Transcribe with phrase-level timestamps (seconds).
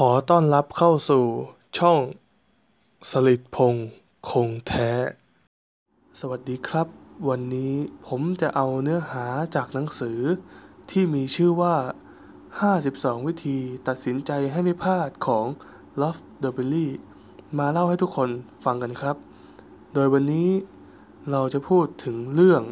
[0.00, 1.24] ขอต้อนรับเข้าสู่
[1.78, 1.98] ช่อง
[3.10, 3.74] สลิดพง
[4.30, 4.90] คงแท้
[6.20, 6.86] สวัสดีครับ
[7.28, 7.74] วันนี้
[8.06, 10.18] ผมจะเอาเนื้อหาจากหนังสือ
[10.90, 11.76] ที่มีชื่อว่า
[12.50, 15.46] 52 วิธีตัดสินใจให้ไม่พลาดของ
[16.00, 16.88] Love d e b e l l y
[17.58, 18.30] มาเล่าให้ทุกคน
[18.64, 19.16] ฟังกันครับ
[19.94, 20.48] โดยวันนี้
[21.30, 22.62] เราจะพูดถึงเรื่อง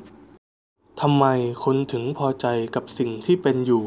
[1.00, 1.24] ทำไม
[1.64, 3.84] คุณถึงพอใจกับสิ่งที่เป็นอยู่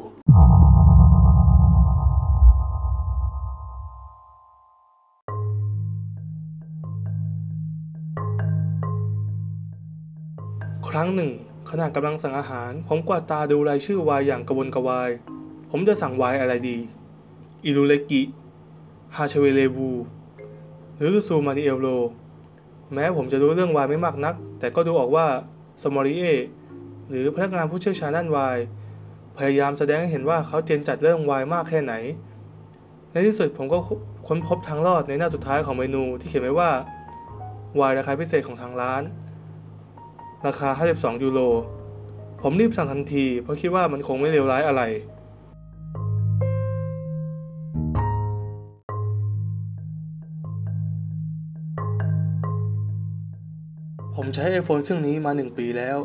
[11.00, 11.32] ครั้งหนึ่ง
[11.72, 15.10] ขณะกำลังสั่งอาหาร ผมกวาดตาดูรายชื่อไวน์อย่างกระวนกระวาย
[15.72, 16.78] ผมจะสั่งไวน์อะไรดี
[17.66, 18.22] อิรุเลกิ
[19.16, 19.92] ฮาชเวเลบู
[20.98, 21.88] หรือซูมานิเอลโล
[22.94, 25.26] แม้ผมจะรู้เรื่องไวน์ไม่มากนัก แต่ก็ดูออกว่า
[25.84, 26.24] สมอริเอ
[27.10, 28.58] หรือพนักงานผู้เชี่ยวชาญด้านวาย
[29.38, 31.94] พยายามแสดงให้เห็นว่าเขาเจนจัดเรื่องวายมากแค่ไหน
[33.12, 33.78] ในที่สุดผมก็
[34.28, 36.70] ค้นพบทางรอดในหน้าสุดท้ายของเมนูที่เขียนไว้ว่า
[37.80, 39.04] วายราคาพิเศษของทางร้าน
[40.48, 41.40] ราคา 52 ยูโร
[42.42, 44.82] ผมรีบสั่งทันที เพราะคิดว่ามันคงไม่เลวร้ายอะไร
[54.16, 55.98] ผมใช้ iPhone เครื่องนี้มา 1 ปีแล้ว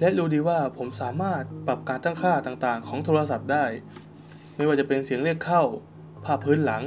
[0.00, 3.64] และรู้ดีว่าผมสามารถปรับการตั้งค่าต่างๆ ของโทรศัพท์ได้
[4.56, 5.62] ไม่ว่าจะเป็นเสียงเรียกเข้า
[6.24, 6.82] ภาพพื้นหลัง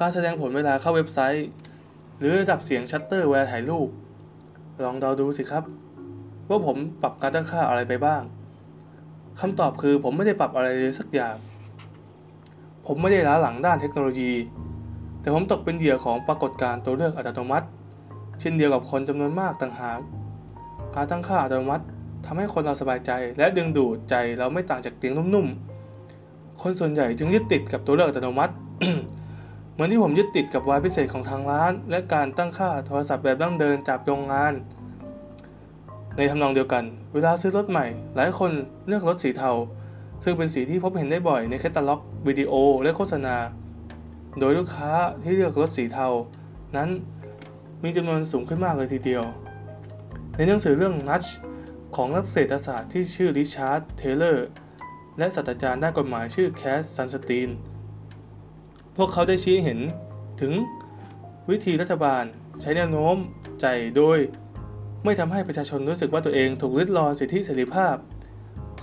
[0.00, 1.46] การแสดงผลเวลาเข้าเว็บไซต์
[2.18, 3.88] หรือระดับเสียงชัตเตอร์เวลาถ่ายรูป
[4.84, 5.64] ลองเดาดูสิครับ
[6.48, 8.22] ว่าผมปรับการตั้งค่าอะไรไปบ้าง
[9.40, 11.36] คำตอบคือผมไม่ได้ปรับอะไรเลยสักอย่าง
[12.86, 14.32] ผมไม่ได้ล้าหลังด้านเทคโนโลยี
[15.20, 17.66] แต่ผมตกเป็นเหยื่อของปรากฏการณ์ตัวเลือกอัตโนมัติ
[18.40, 20.00] เช่นเดียวกับคนจำนวนมากต่างหาก
[20.96, 21.84] การตั้งค่าอัตโนมัติ
[22.26, 28.54] ทำให้คนเราสบายใจ และดึงดูดใจเราไม่ต่างจากเตียงนุ่มๆ คนส่วนใหญ่จึงยึดติดกับตัวเลือกอัตโนมัติ
[29.72, 34.52] เหมือนที่ผมยึดติดกับวายพิเศษของทางร้าน และการตั้งค่าโทรศัพท์แบบดั้งเดิมจากโรงงาน
[36.16, 36.84] ในทำนองเดียวกัน
[37.14, 37.86] เวลาซื้อรถใหม่
[38.16, 38.50] หลายคน
[38.86, 39.52] เลือกรถสีเทา
[40.24, 42.52] ซึ่งเป็นสีที่พบเห็นได้บ่อยในแคตตาล็อกวิดีโอ
[42.82, 43.36] และโฆษณา
[44.38, 44.90] โดยลูกค้า
[45.22, 46.08] ที่เลือกรถสีเทา
[46.76, 46.88] นั้น
[47.82, 49.24] มีจำนวนสูงขึ้นมากเลยทีเดียว
[50.36, 51.24] ในหนังสือเรื่องนัช
[51.96, 54.48] ของนักเศรษฐศาสตร์ที่ชื่อริชาร์ด เทเลอร์
[55.18, 57.50] และศาสตราจารย์ด้านกฎหมายชื่อแคสซันสตีน
[58.96, 59.80] พวกเขาได้ชี้เห็น
[60.40, 60.52] ถึง
[61.50, 62.24] วิธีรัฐบาล
[62.60, 63.16] ใช้แนวโน้ม
[63.60, 64.18] ใจโดย
[65.04, 67.96] ไม่ทำให้ประชาชนรู้สึกว่าตัวเองถูกริดรอนสิทธิเสรีภาพ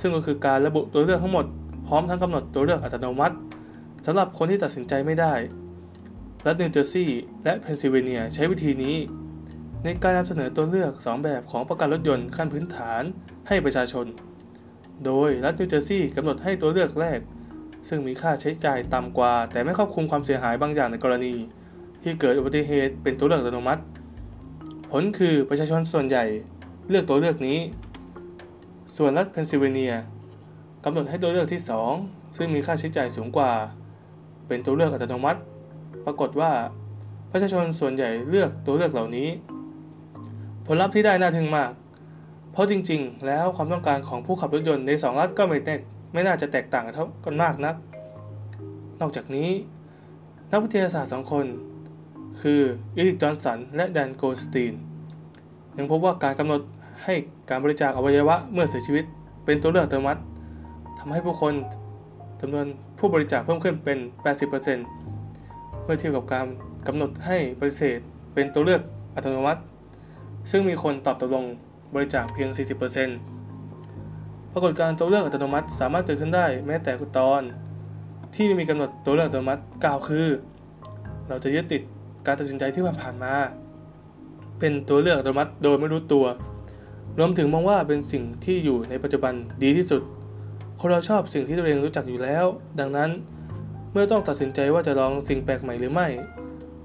[0.02, 1.46] ซึ่งก็คือการระบุตัวเลือกทั้งหมด
[1.88, 3.36] พร้อมทั้งกำหนดตัวเลือกอัตโนมัติ
[4.06, 5.34] สำหรับคนที่ตัดสินใจไม่ได้
[6.46, 8.96] รัฐนิวเจอร์ซีย์และเพนซิลเวเนียใช้วิธีนี้
[9.84, 13.04] ในการนำเสนอตัวเลือก 2 แบบของประกันรถยนต์ขั้นพื้นฐาน
[13.48, 14.06] ให้ประชาชน
[15.06, 17.20] โดยรัฐนิวเจอร์ซีย์กำหนดให้ตัวเลือกแรก
[17.88, 21.34] ซึ่งมีค่าใช้จ่ายต่ำกว่า แต่ไม่ครอบคลุมความเสียหายบางอย่างในกรณี
[22.04, 23.82] ที่เกิดอุบัติเหตุเป็นตัวเลือกอัตโนมัติ
[24.94, 26.26] ผลคือประชาชนส่วนใหญ่
[26.90, 27.60] เลือกตัวเลือกนี้
[28.98, 29.94] ส่วนรัฐเพนซิลเวเนีย
[30.84, 31.62] กำหนดให้ตัวเลือกที่
[31.98, 33.52] 2 ซึ่งมีค่าใช้จ่ายสูงกว่า
[34.48, 35.40] เป็นตัวเลือกอัตโนมัติ
[36.06, 36.52] ปรากฏว่า
[37.32, 39.30] ประชาชนส่วนใหญ่เลือกตัวเลือกเหล่านี้
[40.66, 41.72] ผลลัพธ์ที่ได้น่าทึ่งมาก
[42.52, 45.80] เพราะจริงๆ แล้วความต้องการของผู้ขับรถยนต์ใน 2 รัฐก็ไม่แตก
[46.14, 47.76] ไม่น่าจะแตกต่างกันเท่ากันมากนัก
[49.02, 49.50] นอกจากนี้
[50.52, 51.46] นักวิทยาศาสตร์สองคน
[52.42, 52.62] คือ
[52.96, 54.74] อีริกจอนสันและแดนโกสตีน
[55.78, 56.62] ยังพบว่าการกำหนด
[57.04, 57.14] ให้
[57.50, 59.06] การบริจาคอวัยวะเมื่อเสียชีวิต
[59.46, 60.22] เป็นตัวเลือกอัตโนมัติ
[61.00, 61.54] ทำให้ผู้คน
[62.42, 62.66] จำนวน
[63.00, 63.98] ผู้บริจาคเพิ่มขึ้นเป็น
[65.12, 66.46] 80%เมื่อเทียบกับการ
[66.88, 68.00] กำหนดให้ปฏิเสธ
[68.34, 68.82] เป็นตัวเลือก
[69.16, 69.62] อัตโนมัติ
[70.52, 71.46] ซึ่งมีคนตอบตกลง
[71.96, 72.50] บริจาคเพียง
[73.36, 77.42] 40%ปรากฏการตัวเลือกอัตโนมัติสามารถเกิดขึ้นได้แม้แต่ตอน
[78.36, 80.28] ที่ไม่มีกำหนดตัวเลือกอัตโนมัติกล่าวคือ
[81.28, 81.82] เราจะยึดติด
[82.26, 83.34] การตัดสินใจที่ผ่านมา
[84.60, 86.26] เป็นตัวเลือกอัตโนมัติโดยไม่รู้ตัว
[87.20, 90.02] รวมถึงมองว่าเป็นสิ่งที่อยู่ในปัจจุบันดีที่สุด
[90.80, 92.46] คนเราชอบสิ่งที่ตัวเองรู้จักอยู่แล้ว
[92.80, 93.10] ดังนั้น
[93.92, 96.08] เมื่อต้องตัดสินใจว่าจะลองสิ่งแปลกใหม่หรือไม่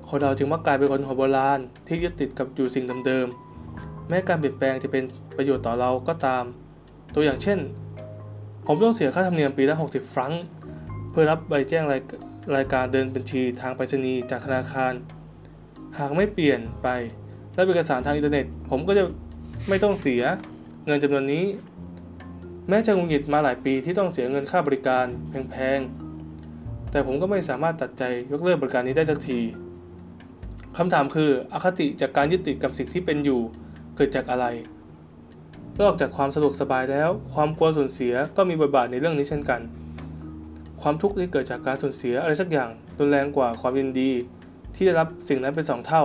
[0.09, 5.05] คนเราจึงมักกลายเป็นคนหัวโบราณที่ยึดติดกับอยู่สิ่งเดิมๆ แม้การเปลี่ยนแปลงจะเป็น
[5.37, 6.45] ประโยชน์ต่อเราก็ตาม
[7.15, 7.59] ตัวอย่างเช่น
[8.67, 10.33] ผมต้องเสียค่าธรรมเนียมปีละ 60 ฟรัง
[11.11, 12.01] เพื่อรับใบแจ้งราย
[12.57, 14.93] รายการเดินบัญชีทางไปรษณีย์จากธนาคาร
[15.99, 16.88] หากไม่เปลี่ยนไป
[17.55, 19.05] และเอกสารทางอินเทอร์เน็ต ผมก็จะ
[19.69, 20.23] ไม่ต้องเสีย
[20.87, 21.44] เงินจำนวนนี้
[22.69, 25.06] แม้จะงุนงิดมาหลายปีที่ต้องเสียเงินค่าบริการ
[25.50, 28.02] แพงๆ แต่ผมก็ไม่สามารถตัดใจ
[28.32, 29.41] ยกเลิกบริการนี้ได้สักที
[30.76, 33.41] คำถามคืออคติจากการยึดติดกับสิ่งที่เป็นอยู่
[33.96, 34.46] เกิดจากอะไร
[35.81, 39.61] นอกจากความสะดวกสบายแล้ว ความกลัวสูญเสียก็มีบทบาทในเรื่องนี้เช่นกัน
[40.81, 44.11] คความทุกข์ที่เกิดจากการสูญเสียอะไรสักอย่างรุนแรงกว่าความยินดี
[44.75, 46.05] ที่ได้รับสิ่งนั้นเป็นสองเท่า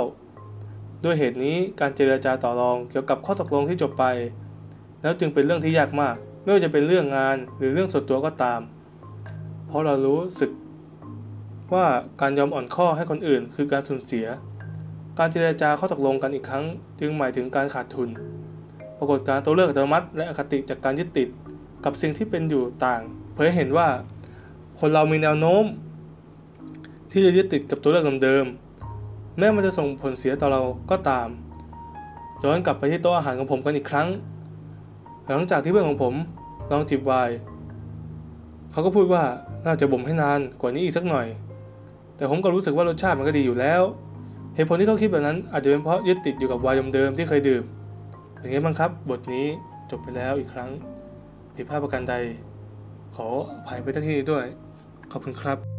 [1.03, 4.05] ด้วยเหตุนี้การเจรจาต่อรองเกี่ยวกับข้อตกลงที่จบไป
[5.01, 8.61] แล้วจึงเป็นเรื่องที่ยากมาก ไม่ว่าจะเป็นเรื่องงานหรือเรื่องส่วนตัวก็ตาม
[9.67, 10.51] เพราะเรารู้สึก
[11.73, 11.85] ว่า
[12.21, 14.25] การยอมอ่อนข้อให้คนอื่น คือการสูญเสีย
[15.19, 16.65] การเจรจาข้อตกลงกันอีกครั้ง
[16.99, 18.09] จึงหมายถึงการขาดทุน
[18.97, 21.27] ปรากฏการตัวเลือกอัตโนมัติ และอคติจากการยึดติด
[21.85, 23.01] กับสิ่งที่เป็นอยู่ต่าง
[23.33, 23.87] เผยเห็นว่า
[24.79, 25.63] คนเรามีแนวโน้ม
[27.11, 30.61] ที่จะยึดติดกับตัวเลือกเดิมๆแม้มันจะส่งผลเสียต่อเรา
[30.91, 31.29] ก็ตาม
[32.43, 34.07] ย้อนกลับไปที่โต๊ะอาหารของผมกันอีกครั้ง
[35.27, 36.13] หลังจากที่เพื่อนของผม
[36.71, 37.35] ลองจิบไวน์
[38.71, 39.23] เขาก็พูดว่า
[39.65, 41.27] น่าจะบ่มให้นานกว่านี้อีกสักหน่อย
[42.15, 43.81] แต่ผมก็รู้สึกว่ารสชาติมันก็ดีอยู่แล้ว
[44.55, 47.63] เหตุผลที่เขาคิดแบบนั้นอาจจะเป็นเพราะยึดติดอยู่กับไวน์เดิมๆที่เคยดื่ม
[48.39, 49.45] อย่างนี้บ้างครับ บทนี้
[49.91, 50.69] จบไปแล้วอีกครั้ง
[51.55, 52.15] ผิดพลาดประการใด
[53.15, 54.45] ขออภัยไปที่นี้ด้วย
[55.11, 55.78] ขอบคุณครับ